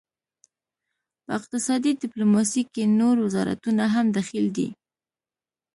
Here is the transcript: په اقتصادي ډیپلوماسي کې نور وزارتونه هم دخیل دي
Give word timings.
په 1.23 1.31
اقتصادي 1.39 1.91
ډیپلوماسي 2.03 2.63
کې 2.73 2.83
نور 2.99 3.15
وزارتونه 3.25 3.83
هم 3.95 4.05
دخیل 4.17 4.47
دي 4.57 4.67